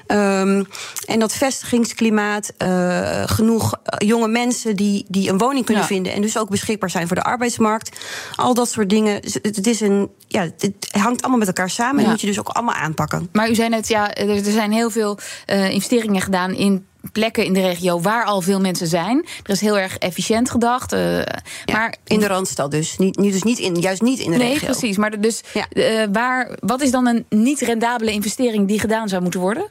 Um, 0.06 0.66
en 1.06 1.18
dat 1.18 1.32
vestigingsklimaat, 1.32 2.52
uh, 2.58 3.22
genoeg 3.26 3.74
jonge 3.98 4.28
mensen 4.28 4.76
die, 4.76 5.04
die 5.08 5.30
een 5.30 5.38
woning 5.38 5.64
kunnen 5.64 5.82
ja. 5.82 5.88
vinden 5.88 6.12
en 6.12 6.22
dus 6.22 6.38
ook 6.38 6.48
beschikbaar 6.48 6.90
zijn 6.90 7.06
voor 7.06 7.16
de 7.16 7.22
arbeidsmarkt. 7.22 7.98
Al 8.34 8.54
dat 8.54 8.70
soort 8.70 8.90
dingen. 8.90 9.14
Het, 9.42 9.66
is 9.66 9.80
een, 9.80 10.10
ja, 10.28 10.40
het 10.40 10.88
hangt 10.90 11.20
allemaal 11.20 11.38
met 11.38 11.48
elkaar 11.48 11.70
samen 11.70 11.98
ja. 11.98 12.04
en 12.04 12.10
moet 12.10 12.20
je 12.20 12.26
dus 12.26 12.38
ook 12.38 12.48
allemaal 12.48 12.74
aanpakken. 12.74 13.28
Maar 13.32 13.50
u 13.50 13.54
zei 13.54 13.68
net, 13.68 13.88
ja, 13.88 14.14
er 14.14 14.44
zijn 14.44 14.72
heel 14.72 14.90
veel 14.90 15.18
uh, 15.46 15.70
investeringen 15.70 16.20
gedaan 16.20 16.54
in 16.54 16.86
plekken 17.12 17.44
in 17.44 17.52
de 17.52 17.60
regio 17.60 18.00
waar 18.00 18.24
al 18.24 18.40
veel 18.40 18.60
mensen 18.60 18.86
zijn. 18.86 19.26
Er 19.42 19.50
is 19.50 19.60
heel 19.60 19.78
erg 19.78 19.98
efficiënt 19.98 20.50
gedacht. 20.50 20.92
Uh, 20.92 21.18
ja, 21.18 21.24
maar 21.64 21.96
in 22.04 22.20
de 22.20 22.26
randstad 22.26 22.70
dus. 22.70 22.98
Niet, 22.98 23.14
dus 23.14 23.42
niet 23.42 23.58
in, 23.58 23.74
juist 23.74 24.02
niet 24.02 24.18
in 24.18 24.30
de 24.30 24.36
nee, 24.36 24.48
regio. 24.48 24.66
Nee, 24.66 24.76
precies. 24.78 24.96
Maar 24.96 25.20
dus, 25.20 25.42
ja. 25.52 25.66
uh, 25.72 26.06
waar, 26.12 26.58
wat 26.60 26.80
is 26.80 26.90
dan 26.90 27.06
een 27.06 27.24
niet 27.28 27.60
rendabele 27.60 28.10
investering 28.12 28.68
die 28.68 28.80
gedaan 28.80 29.08
zou 29.08 29.22
moeten 29.22 29.40
worden? 29.40 29.66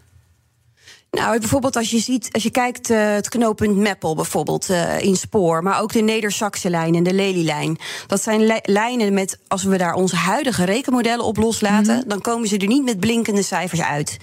Nou, 1.13 1.39
bijvoorbeeld 1.39 1.75
als 1.75 1.91
je 1.91 1.99
ziet, 1.99 2.29
als 2.31 2.43
je 2.43 2.49
kijkt 2.49 2.89
uh, 2.89 3.13
het 3.13 3.29
knooppunt 3.29 3.77
Meppel 3.77 4.15
bijvoorbeeld 4.15 4.69
uh, 4.69 5.01
in 5.01 5.15
Spoor, 5.15 5.63
maar 5.63 5.81
ook 5.81 5.93
de 5.93 6.01
Neder-Saxe 6.01 6.69
lijn 6.69 6.95
en 6.95 7.03
de 7.03 7.13
Lelylijn. 7.13 7.77
Dat 8.07 8.23
zijn 8.23 8.45
li 8.45 8.59
lijnen 8.61 9.13
met, 9.13 9.39
als 9.47 9.63
we 9.63 9.77
daar 9.77 9.93
onze 9.93 10.15
huidige 10.15 10.63
rekenmodellen 10.63 11.25
op 11.25 11.37
loslaten, 11.37 11.93
mm 11.93 11.99
-hmm. 11.99 12.09
dan 12.09 12.21
komen 12.21 12.47
ze 12.47 12.57
er 12.57 12.67
niet 12.67 12.83
met 12.83 12.99
blinkende 12.99 13.41
cijfers 13.41 13.81
uit. 13.81 14.17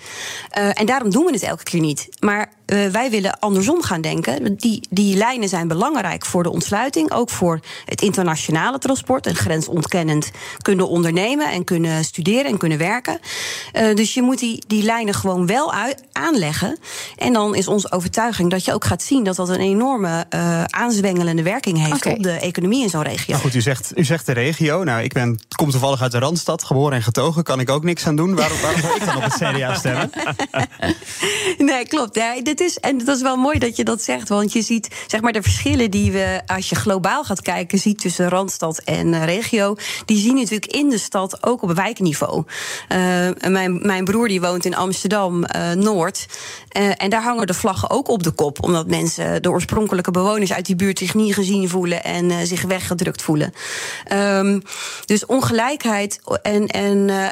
Uh, 0.58 0.80
en 0.80 0.86
daarom 0.86 1.10
doen 1.10 1.24
we 1.24 1.32
het 1.32 1.42
elke 1.42 1.62
keer 1.62 1.80
niet. 1.80 2.08
Maar 2.20 2.52
uh, 2.72 2.86
wij 2.86 3.10
willen 3.10 3.38
andersom 3.38 3.82
gaan 3.82 4.00
denken. 4.00 4.56
Die, 4.56 4.86
die 4.90 5.16
lijnen 5.16 5.48
zijn 5.48 5.68
belangrijk 5.68 6.26
voor 6.26 6.42
de 6.42 6.50
ontsluiting, 6.50 7.12
ook 7.12 7.30
voor 7.30 7.60
het 7.84 8.02
internationale 8.02 8.78
transport 8.78 9.26
en 9.26 9.34
grensontkennend 9.34 10.30
kunnen 10.62 10.88
ondernemen 10.88 11.50
en 11.52 11.64
kunnen 11.64 12.04
studeren 12.04 12.44
en 12.44 12.58
kunnen 12.58 12.78
werken. 12.78 13.18
Uh, 13.72 13.94
dus 13.94 14.14
je 14.14 14.22
moet 14.22 14.38
die, 14.38 14.64
die 14.66 14.82
lijnen 14.82 15.14
gewoon 15.14 15.46
wel 15.46 15.72
uit, 15.72 16.02
aanleggen. 16.12 16.78
En 17.16 17.32
dan 17.32 17.54
is 17.54 17.68
onze 17.68 17.92
overtuiging 17.92 18.50
dat 18.50 18.64
je 18.64 18.72
ook 18.72 18.84
gaat 18.84 19.02
zien 19.02 19.24
dat 19.24 19.36
dat 19.36 19.48
een 19.48 19.60
enorme 19.60 20.26
uh, 20.34 20.64
aanzwengelende 20.64 21.42
werking 21.42 21.78
heeft 21.78 22.06
okay. 22.06 22.12
op 22.12 22.22
de 22.22 22.32
economie 22.32 22.82
in 22.82 22.90
zo'n 22.90 23.02
regio. 23.02 23.32
Nou 23.32 23.40
goed, 23.42 23.54
u 23.54 23.60
zegt, 23.60 23.92
u 23.94 24.04
zegt 24.04 24.26
de 24.26 24.32
regio. 24.32 24.84
Nou, 24.84 25.02
ik 25.02 25.12
ben, 25.12 25.40
kom 25.60 25.70
toevallig 25.70 26.02
uit 26.02 26.12
de 26.12 26.18
Randstad, 26.18 26.64
geboren 26.64 26.92
en 26.92 27.02
getogen. 27.02 27.42
Kan 27.42 27.60
ik 27.60 27.70
ook 27.70 27.84
niks 27.84 28.06
aan 28.06 28.16
doen. 28.16 28.34
Waarom, 28.34 28.60
waarom 28.60 28.80
zou 28.80 28.94
ik 28.94 29.04
dan 29.04 29.16
op 29.16 29.22
het 29.22 29.34
CDA 29.34 29.74
stemmen? 29.74 30.10
nee, 31.70 31.86
klopt. 31.86 32.14
Ja, 32.14 32.40
dit 32.42 32.60
is, 32.60 32.78
en 32.78 32.98
dat 32.98 33.16
is 33.16 33.22
wel 33.22 33.36
mooi 33.36 33.58
dat 33.58 33.76
je 33.76 33.84
dat 33.84 34.02
zegt. 34.02 34.28
Want 34.28 34.52
je 34.52 34.62
ziet 34.62 35.04
zeg 35.06 35.20
maar, 35.20 35.32
de 35.32 35.42
verschillen 35.42 35.90
die 35.90 36.12
we, 36.12 36.40
als 36.46 36.68
je 36.68 36.74
globaal 36.74 37.24
gaat 37.24 37.42
kijken, 37.42 37.78
ziet 37.78 38.00
tussen 38.00 38.28
Randstad 38.28 38.78
en 38.78 39.06
uh, 39.06 39.24
regio. 39.24 39.76
Die 40.04 40.18
zien 40.18 40.34
natuurlijk 40.34 40.66
in 40.66 40.88
de 40.88 40.98
stad 40.98 41.46
ook 41.46 41.62
op 41.62 41.72
wijkniveau. 41.72 42.44
Uh, 42.88 43.28
mijn, 43.48 43.86
mijn 43.86 44.04
broer 44.04 44.28
die 44.28 44.40
woont 44.40 44.64
in 44.64 44.76
Amsterdam 44.76 45.44
uh, 45.44 45.72
Noord. 45.72 46.26
En 46.96 47.10
daar 47.10 47.22
hangen 47.22 47.46
de 47.46 47.54
vlaggen 47.54 47.90
ook 47.90 48.08
op 48.08 48.22
de 48.22 48.30
kop. 48.30 48.62
Omdat 48.62 48.86
mensen, 48.86 49.42
de 49.42 49.50
oorspronkelijke 49.50 50.10
bewoners 50.10 50.52
uit 50.52 50.66
die 50.66 50.76
buurt, 50.76 50.98
zich 50.98 51.14
niet 51.14 51.34
gezien 51.34 51.68
voelen 51.68 52.04
en 52.04 52.46
zich 52.46 52.62
weggedrukt 52.62 53.22
voelen. 53.22 53.52
Um, 54.12 54.62
dus 55.06 55.26
ongelijkheid 55.50 56.20
en, 56.42 56.66
en, 56.66 57.08
uh, 57.08 57.26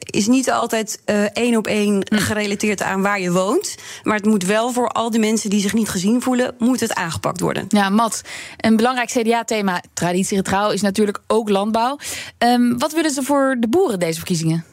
is 0.00 0.26
niet 0.26 0.50
altijd 0.50 1.02
één 1.32 1.56
op 1.56 1.66
één 1.66 2.02
gerelateerd 2.08 2.82
aan 2.82 3.02
waar 3.02 3.20
je 3.20 3.32
woont. 3.32 3.74
Maar 4.02 4.16
het 4.16 4.24
moet 4.24 4.44
wel 4.44 4.72
voor 4.72 4.88
al 4.88 5.10
die 5.10 5.20
mensen 5.20 5.50
die 5.50 5.60
zich 5.60 5.72
niet 5.72 5.88
gezien 5.88 6.22
voelen, 6.22 6.54
moet 6.58 6.80
het 6.80 6.94
aangepakt 6.94 7.40
worden. 7.40 7.64
Ja, 7.68 7.88
Mat, 7.88 8.22
een 8.56 8.76
belangrijk 8.76 9.10
CDA-thema, 9.10 9.82
traditiegetrouw, 9.92 10.70
is 10.70 10.80
natuurlijk 10.80 11.20
ook 11.26 11.48
landbouw. 11.48 11.98
Um, 12.38 12.78
wat 12.78 12.92
willen 12.92 13.10
ze 13.10 13.22
voor 13.22 13.56
de 13.58 13.68
boeren 13.68 13.98
deze 13.98 14.16
verkiezingen? 14.18 14.64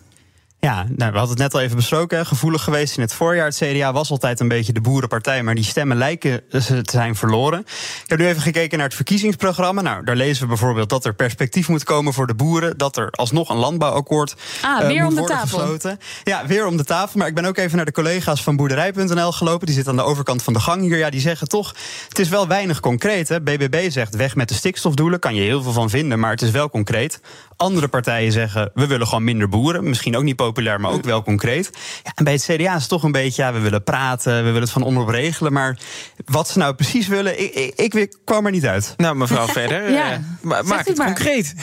Ja, 0.61 0.85
nou, 0.95 1.11
we 1.11 1.17
hadden 1.17 1.29
het 1.29 1.37
net 1.37 1.53
al 1.53 1.59
even 1.59 1.75
besproken. 1.75 2.25
Gevoelig 2.25 2.63
geweest 2.63 2.95
in 2.95 3.01
het 3.01 3.13
voorjaar. 3.13 3.45
Het 3.45 3.55
CDA 3.55 3.93
was 3.93 4.11
altijd 4.11 4.39
een 4.39 4.47
beetje 4.47 4.73
de 4.73 4.81
boerenpartij, 4.81 5.43
maar 5.43 5.55
die 5.55 5.63
stemmen 5.63 5.97
lijken 5.97 6.41
te 6.49 6.83
zijn 6.91 7.15
verloren. 7.15 7.59
Ik 8.03 8.03
heb 8.05 8.19
nu 8.19 8.27
even 8.27 8.41
gekeken 8.41 8.77
naar 8.77 8.87
het 8.87 8.95
verkiezingsprogramma. 8.95 9.81
Nou, 9.81 10.03
daar 10.03 10.15
lezen 10.15 10.41
we 10.41 10.47
bijvoorbeeld 10.47 10.89
dat 10.89 11.05
er 11.05 11.13
perspectief 11.13 11.67
moet 11.67 11.83
komen 11.83 12.13
voor 12.13 12.27
de 12.27 12.35
boeren. 12.35 12.77
Dat 12.77 12.97
er 12.97 13.09
alsnog 13.11 13.49
een 13.49 13.57
landbouwakkoord 13.57 14.35
ah, 14.61 14.79
weer 14.79 14.95
uh, 14.95 15.03
moet 15.03 15.17
om 15.17 15.21
de 15.21 15.29
tafel. 15.29 15.59
gesloten. 15.59 15.99
Ja, 16.23 16.45
weer 16.47 16.65
om 16.65 16.77
de 16.77 16.83
tafel. 16.83 17.19
Maar 17.19 17.27
ik 17.27 17.35
ben 17.35 17.45
ook 17.45 17.57
even 17.57 17.75
naar 17.75 17.85
de 17.85 17.91
collega's 17.91 18.43
van 18.43 18.55
boerderij.nl 18.55 19.31
gelopen. 19.31 19.65
Die 19.65 19.75
zitten 19.75 19.93
aan 19.93 20.05
de 20.05 20.09
overkant 20.11 20.43
van 20.43 20.53
de 20.53 20.59
gang 20.59 20.81
hier. 20.81 20.97
Ja, 20.97 21.09
die 21.09 21.21
zeggen 21.21 21.47
toch, 21.47 21.75
het 22.07 22.19
is 22.19 22.29
wel 22.29 22.47
weinig 22.47 22.79
concreet. 22.79 23.29
Hè? 23.29 23.41
BBB 23.41 23.91
zegt 23.91 24.15
weg 24.15 24.35
met 24.35 24.47
de 24.47 24.55
stikstofdoelen. 24.55 25.19
Kan 25.19 25.35
je 25.35 25.41
heel 25.41 25.61
veel 25.61 25.71
van 25.71 25.89
vinden, 25.89 26.19
maar 26.19 26.31
het 26.31 26.41
is 26.41 26.51
wel 26.51 26.69
concreet. 26.69 27.19
Andere 27.57 27.87
partijen 27.87 28.31
zeggen, 28.31 28.71
we 28.73 28.87
willen 28.87 29.07
gewoon 29.07 29.23
minder 29.23 29.49
boeren. 29.49 29.83
Misschien 29.89 30.17
ook 30.17 30.23
niet 30.23 30.35
populair, 30.35 30.49
maar 30.59 30.91
ook 30.91 31.03
wel 31.03 31.23
concreet. 31.23 31.69
Ja, 32.03 32.11
en 32.15 32.23
bij 32.23 32.33
het 32.33 32.43
CDA 32.43 32.75
is 32.75 32.79
het 32.79 32.89
toch 32.89 33.03
een 33.03 33.11
beetje, 33.11 33.41
ja, 33.41 33.53
we 33.53 33.59
willen 33.59 33.83
praten, 33.83 34.35
we 34.35 34.43
willen 34.43 34.61
het 34.61 34.71
van 34.71 34.83
onderop 34.83 35.09
regelen. 35.09 35.53
Maar 35.53 35.79
wat 36.25 36.49
ze 36.49 36.57
nou 36.57 36.73
precies 36.73 37.07
willen, 37.07 37.41
ik, 37.41 37.73
ik, 37.75 37.93
ik 37.93 38.17
kwam 38.25 38.45
er 38.45 38.51
niet 38.51 38.65
uit. 38.65 38.93
Nou, 38.97 39.15
mevrouw 39.15 39.47
Verder, 39.47 39.91
ja, 39.99 40.13
uh, 40.13 40.61
maak 40.61 40.87
het 40.87 40.97
maar. 40.97 41.05
concreet. 41.05 41.53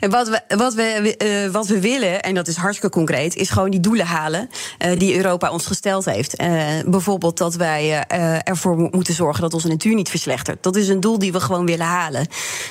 En 0.00 0.10
wat 0.10 0.28
we, 0.28 0.56
wat, 0.56 0.74
we, 0.74 1.14
uh, 1.46 1.52
wat 1.52 1.66
we 1.66 1.80
willen, 1.80 2.22
en 2.22 2.34
dat 2.34 2.48
is 2.48 2.56
hartstikke 2.56 2.96
concreet, 2.96 3.36
is 3.36 3.50
gewoon 3.50 3.70
die 3.70 3.80
doelen 3.80 4.06
halen 4.06 4.50
uh, 4.84 4.98
die 4.98 5.16
Europa 5.16 5.50
ons 5.50 5.66
gesteld 5.66 6.04
heeft. 6.04 6.40
Uh, 6.40 6.64
bijvoorbeeld 6.86 7.38
dat 7.38 7.54
wij 7.54 8.06
ervoor 8.42 8.76
moeten 8.76 9.14
zorgen 9.14 9.42
dat 9.42 9.54
onze 9.54 9.68
natuur 9.68 9.94
niet 9.94 10.08
verslechtert. 10.08 10.62
Dat 10.62 10.76
is 10.76 10.88
een 10.88 11.00
doel 11.00 11.18
die 11.18 11.32
we 11.32 11.40
gewoon 11.40 11.66
willen 11.66 11.86
halen. 11.86 12.26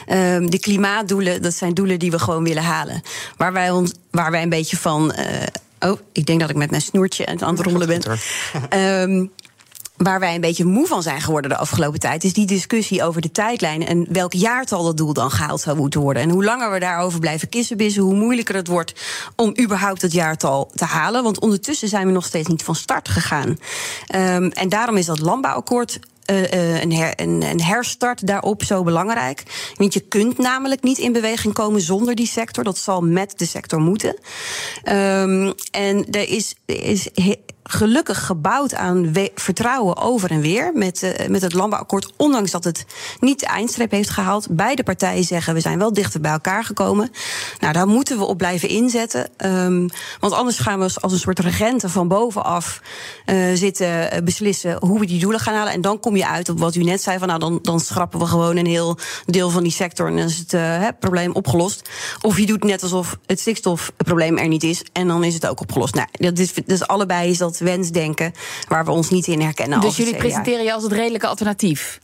Ehm, 0.05 0.45
de 0.45 0.59
klimaatdoelen, 0.59 1.41
dat 1.41 1.53
zijn 1.53 1.73
doelen 1.73 1.99
die 1.99 2.11
we 2.11 2.19
gewoon 2.19 2.43
willen 2.43 2.63
halen. 2.63 3.01
Waar 3.37 3.53
wij, 3.53 3.71
ons, 3.71 3.93
waar 4.11 4.31
wij 4.31 4.41
een 4.41 4.49
beetje 4.49 4.77
van. 4.77 5.13
oh, 5.79 5.99
ik 6.11 6.25
denk 6.25 6.39
dat 6.39 6.49
ik 6.49 6.55
met 6.55 6.69
mijn 6.69 6.81
snoertje 6.81 7.25
aan 7.25 7.55
het 7.55 7.65
rommelen 7.65 7.87
ben. 7.87 8.01
Um, 9.09 9.31
Waar 9.97 10.19
wij 10.19 10.35
een 10.35 10.41
beetje 10.41 10.65
moe 10.65 10.87
van 10.87 11.03
zijn 11.03 11.21
geworden 11.21 11.49
de 11.49 11.57
afgelopen 11.57 11.99
tijd, 11.99 12.23
is 12.23 12.33
die 12.33 12.45
discussie 12.45 13.03
over 13.03 13.21
de 13.21 13.31
tijdlijn 13.31 13.87
en 13.87 14.05
welk 14.09 14.33
jaartal 14.33 14.83
dat 14.83 14.97
doel 14.97 15.13
dan 15.13 15.31
gehaald 15.31 15.61
zou 15.61 15.77
moeten 15.77 16.01
worden. 16.01 16.23
En 16.23 16.29
hoe 16.29 16.43
langer 16.43 16.71
we 16.71 16.79
daarover 16.79 17.19
blijven 17.19 17.49
kissenbissen, 17.49 18.03
hoe 18.03 18.15
moeilijker 18.15 18.55
het 18.55 18.67
wordt 18.67 18.93
om 19.35 19.53
überhaupt 19.59 20.01
het 20.01 20.11
jaartal 20.11 20.71
te 20.73 20.85
halen. 20.85 21.23
Want 21.23 21.39
ondertussen 21.39 21.87
zijn 21.87 22.07
we 22.07 22.13
nog 22.13 22.25
steeds 22.25 22.47
niet 22.47 22.63
van 22.63 22.75
start 22.75 23.09
gegaan. 23.09 23.47
Um, 24.15 24.51
en 24.51 24.69
daarom 24.69 24.97
is 24.97 25.05
dat 25.05 25.19
landbouwakkoord 25.19 25.99
uh, 26.31 26.81
een, 26.81 27.21
een, 27.21 27.61
herstart 27.61 28.27
daarop 28.27 28.63
zo 28.63 28.83
belangrijk. 28.83 29.43
Want 29.75 29.93
je 29.93 29.99
kunt 29.99 30.37
namelijk 30.37 30.83
niet 30.83 30.97
in 30.97 31.11
beweging 31.11 31.53
komen 31.53 31.81
zonder 31.81 32.15
die 32.15 32.27
sector. 32.27 32.63
Dat 32.63 32.77
zal 32.77 33.01
met 33.01 33.33
de 33.37 33.45
sector 33.45 33.79
moeten. 33.79 34.19
Um, 34.89 35.53
en 35.71 36.09
er 36.11 36.29
is, 36.29 36.55
is 36.65 37.09
gelukkig 37.69 38.25
gebouwd 38.25 38.73
aan 38.73 39.13
vertrouwen 39.35 39.97
over 39.97 40.31
en 40.31 40.41
weer 40.41 40.71
met, 40.73 41.03
uh, 41.03 41.27
met 41.27 41.41
het 41.41 41.53
landbouwakkoord. 41.53 42.13
Ondanks 42.17 42.51
dat 42.51 42.63
het 42.63 42.85
niet 43.19 43.39
de 43.39 43.45
eindstreep 43.45 43.91
heeft 43.91 44.09
gehaald. 44.09 44.47
Beide 44.49 44.83
partijen 44.83 45.23
zeggen 45.23 45.53
we 45.53 45.59
zijn 45.59 45.77
wel 45.77 45.93
dichter 45.93 46.21
bij 46.21 46.31
elkaar 46.31 46.63
gekomen. 46.63 47.11
Nou, 47.59 47.73
daar 47.73 47.87
moeten 47.87 48.17
we 48.17 48.25
op 48.25 48.37
blijven 48.37 48.69
inzetten. 48.69 49.29
Um, 49.37 49.89
want 50.19 50.33
anders 50.33 50.59
gaan 50.59 50.79
we 50.79 50.89
als 51.01 51.11
een 51.11 51.19
soort 51.19 51.39
regenten 51.39 51.89
van 51.89 52.07
bovenaf 52.07 52.81
uh, 53.25 53.53
zitten 53.53 53.87
uh, 53.87 54.21
beslissen 54.23 54.77
hoe 54.79 54.99
we 54.99 55.05
die 55.05 55.19
doelen 55.19 55.39
gaan 55.39 55.53
halen. 55.53 55.73
En 55.73 55.81
dan 55.81 55.99
kom 55.99 56.15
je 56.15 56.27
uit 56.27 56.49
op 56.49 56.59
wat 56.59 56.75
u 56.75 56.83
net 56.83 57.01
zei: 57.01 57.17
van 57.17 57.27
nou, 57.27 57.39
dan, 57.39 57.59
dan 57.61 57.79
schrappen 57.79 58.19
we 58.19 58.25
gewoon 58.25 58.57
een 58.57 58.65
heel 58.65 58.97
deel 59.25 59.49
van 59.49 59.63
die 59.63 59.71
sector 59.71 60.07
en 60.07 60.15
dan 60.15 60.25
is 60.25 60.43
het 60.47 60.99
probleem 60.99 61.31
opgelost. 61.31 61.89
Of 62.21 62.37
je 62.37 62.45
doet 62.45 62.63
net 62.63 62.83
alsof 62.83 63.17
het 63.25 63.39
stikstofprobleem 63.39 64.37
er 64.37 64.47
niet 64.47 64.63
is 64.63 64.83
en 64.93 65.07
dan 65.07 65.23
is 65.23 65.33
het 65.33 65.47
ook 65.47 65.61
opgelost. 65.61 65.93
Nou, 65.93 66.07
dat 66.11 66.39
is, 66.39 66.53
dus 66.65 66.87
allebei 66.87 67.29
is 67.29 67.37
dat 67.37 67.54
wensdenken 67.59 68.33
waar 68.67 68.85
we 68.85 68.91
ons 68.91 69.09
niet 69.09 69.27
in 69.27 69.41
herkennen. 69.41 69.81
Dus 69.81 69.97
jullie 69.97 70.15
presenteren 70.15 70.63
je 70.63 70.73
als 70.73 70.83
het 70.83 70.91
redelijke 70.91 71.27
alternatief? 71.27 71.99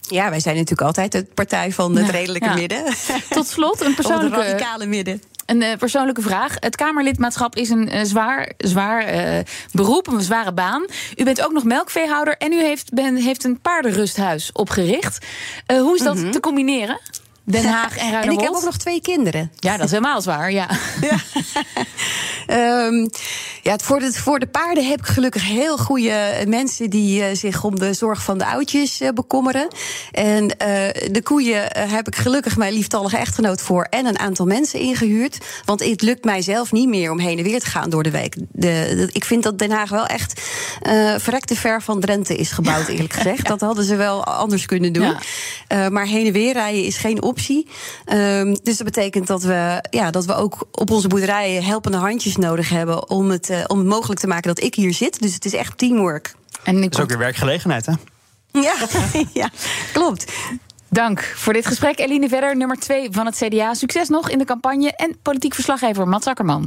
Ja, 0.00 0.30
wij 0.30 0.40
zijn 0.40 0.54
natuurlijk 0.54 0.82
altijd 0.82 1.12
de 1.12 1.26
partij 1.34 1.72
van 1.72 1.96
het 1.96 2.10
redelijke 2.10 2.54
midden. 2.54 2.84
Tot 3.30 3.46
slot 3.46 3.80
een 3.80 3.94
persoonlijke. 3.94 4.36
radicale 4.36 4.86
midden. 4.86 5.22
Een 5.46 5.62
uh, 5.62 5.76
persoonlijke 5.78 6.22
vraag. 6.22 6.56
Het 6.60 6.76
Kamerlidmaatschap 6.76 7.56
is 7.56 7.68
een 7.70 7.94
uh, 7.94 8.00
zwaar, 8.04 8.52
zwaar 8.58 9.14
uh, 9.14 9.38
beroep, 9.72 10.06
een 10.06 10.20
zware 10.20 10.52
baan. 10.52 10.86
U 11.16 11.24
bent 11.24 11.44
ook 11.44 11.52
nog 11.52 11.64
melkveehouder 11.64 12.36
en 12.36 12.52
u 12.52 12.60
heeft, 12.60 12.92
ben, 12.92 13.16
heeft 13.16 13.44
een 13.44 13.60
paardenrusthuis 13.60 14.52
opgericht. 14.52 15.26
hoe 15.66 15.94
is 15.94 16.02
dat 16.02 16.14
mm 16.14 16.22
-hmm. 16.22 16.30
te 16.30 16.40
combineren? 16.40 17.00
Den 17.44 17.64
Haag 17.64 17.96
en 17.96 18.10
Ruinewold. 18.10 18.24
En 18.26 18.32
ik 18.32 18.40
heb 18.40 18.54
ook 18.54 18.64
nog 18.64 18.76
twee 18.76 19.00
kinderen. 19.00 19.52
Ja, 19.56 19.76
dat 19.76 19.84
is 19.84 19.90
helemaal 19.90 20.22
zwaar, 20.22 20.52
ja. 20.52 20.68
ja. 21.00 21.16
um, 22.50 23.10
ja 23.62 23.78
voor, 23.82 23.98
de, 23.98 24.12
voor 24.12 24.38
de 24.38 24.46
paarden 24.46 24.86
heb 24.86 24.98
ik 24.98 25.06
gelukkig 25.06 25.48
heel 25.48 25.78
goede 25.78 26.44
mensen... 26.48 26.90
die 26.90 27.20
uh, 27.20 27.26
zich 27.32 27.64
om 27.64 27.78
de 27.78 27.92
zorg 27.92 28.22
van 28.22 28.38
de 28.38 28.46
oudjes 28.46 29.00
uh, 29.00 29.08
bekommeren. 29.08 29.68
En 30.12 30.42
uh, 30.42 30.50
de 31.10 31.20
koeien 31.22 31.62
heb 31.88 32.06
ik 32.06 32.16
gelukkig 32.16 32.56
mijn 32.56 32.72
lieftallige 32.72 33.16
echtgenoot 33.16 33.60
voor... 33.60 33.86
en 33.90 34.06
een 34.06 34.18
aantal 34.18 34.46
mensen 34.46 34.80
ingehuurd. 34.80 35.38
Want 35.64 35.84
het 35.84 36.02
lukt 36.02 36.24
mij 36.24 36.42
zelf 36.42 36.72
niet 36.72 36.88
meer 36.88 37.10
om 37.10 37.18
heen 37.18 37.38
en 37.38 37.44
weer 37.44 37.60
te 37.60 37.66
gaan 37.66 37.90
door 37.90 38.02
de 38.02 38.10
week. 38.10 38.36
De, 38.36 38.44
de, 38.52 39.08
ik 39.12 39.24
vind 39.24 39.42
dat 39.42 39.58
Den 39.58 39.70
Haag 39.70 39.90
wel 39.90 40.06
echt 40.06 40.40
verrekte 41.18 41.56
ver 41.56 41.82
van 41.82 42.00
Drenthe 42.00 42.36
is 42.36 42.50
gebouwd, 42.50 42.88
eerlijk 42.88 43.12
gezegd. 43.12 43.42
ja. 43.42 43.48
Dat 43.48 43.60
hadden 43.60 43.84
ze 43.84 43.96
wel 43.96 44.24
anders 44.24 44.66
kunnen 44.66 44.92
doen. 44.92 45.16
Ja. 45.68 45.88
maar 45.88 46.06
heen 46.06 46.26
en 46.26 46.32
weer 46.32 46.52
rijden 46.52 46.84
is 46.84 46.96
geen 46.96 47.22
optie. 47.22 47.68
Um, 48.12 48.56
dus 48.62 48.76
dat 48.76 48.86
betekent 48.86 49.26
dat 49.26 49.42
we, 49.42 49.84
ja, 49.90 50.10
dat 50.10 50.24
we 50.24 50.34
ook 50.34 50.66
op 50.70 50.90
onze 50.90 51.08
boerderijen 51.08 51.64
helpende 51.64 51.96
handjes 51.96 52.35
nodig 52.36 52.68
hebben 52.68 53.10
om 53.10 53.30
het, 53.30 53.50
uh, 53.50 53.64
om 53.66 53.78
het 53.78 53.86
mogelijk 53.86 54.20
te 54.20 54.26
maken 54.26 54.54
dat 54.54 54.64
ik 54.64 54.74
hier 54.74 54.92
zit. 54.92 55.20
Dus 55.20 55.34
het 55.34 55.44
is 55.44 55.52
echt 55.52 55.78
teamwork. 55.78 56.34
En 56.62 56.80
dat 56.80 56.92
is 56.92 57.00
ook 57.00 57.08
weer 57.08 57.18
werkgelegenheid, 57.18 57.86
hè? 57.86 57.92
Ja, 58.52 58.74
ja 59.32 59.50
klopt. 59.92 60.32
Dank 60.88 61.32
voor 61.36 61.52
dit 61.52 61.66
gesprek. 61.66 61.98
Eline 61.98 62.28
Verder, 62.28 62.56
nummer 62.56 62.76
2 62.76 63.08
van 63.10 63.26
het 63.26 63.36
CDA. 63.36 63.74
Succes 63.74 64.08
nog 64.08 64.30
in 64.30 64.38
de 64.38 64.44
campagne. 64.44 64.92
En 64.92 65.16
politiek 65.22 65.54
verslaggever 65.54 66.08
Mats 66.08 66.26
Akkerman. 66.26 66.66